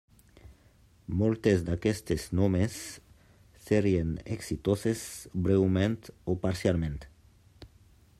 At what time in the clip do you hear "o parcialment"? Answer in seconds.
6.35-6.99